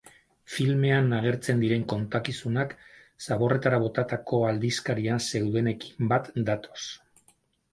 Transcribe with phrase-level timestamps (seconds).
[0.51, 2.73] Filmean agertzen diren kontakizunak
[3.27, 6.83] zaborretara botatako aldizkarian zeudenekin bat datoz.